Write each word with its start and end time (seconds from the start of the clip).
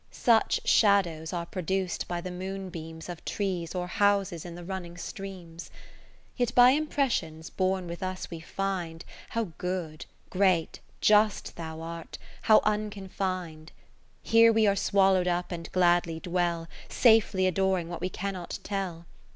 Such 0.09 0.61
shadows 0.65 1.31
are 1.31 1.45
produc'd 1.45 2.07
by 2.07 2.21
the 2.21 2.31
moon 2.31 2.71
beams 2.71 3.07
Of 3.07 3.23
trees 3.23 3.75
or 3.75 3.85
houses 3.85 4.45
in 4.45 4.55
the 4.55 4.63
running 4.63 4.97
streams. 4.97 5.67
20 5.67 5.79
Yet 6.37 6.55
by 6.55 6.71
impressions 6.71 7.51
born 7.51 7.85
with 7.85 8.01
us 8.01 8.31
we 8.31 8.39
find 8.39 9.05
How 9.29 9.49
good, 9.59 10.07
great, 10.31 10.79
just 11.01 11.55
Thou 11.55 11.81
art, 11.81 12.17
how 12.41 12.61
unconfin'd. 12.63 13.71
Here 14.23 14.51
we 14.51 14.65
are 14.65 14.75
swallowed 14.75 15.27
up 15.27 15.51
and 15.51 15.71
gladly 15.71 16.19
dwell. 16.19 16.67
Safely 16.89 17.45
adoring 17.45 17.87
what 17.87 18.01
we 18.01 18.09
cannot 18.09 18.57
tell. 18.63 19.05